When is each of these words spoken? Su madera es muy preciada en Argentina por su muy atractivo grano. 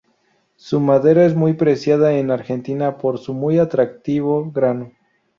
Su 0.55 0.79
madera 0.79 1.27
es 1.27 1.35
muy 1.35 1.53
preciada 1.53 2.13
en 2.13 2.31
Argentina 2.31 2.97
por 2.97 3.19
su 3.19 3.35
muy 3.35 3.59
atractivo 3.59 4.51
grano. 4.51 4.93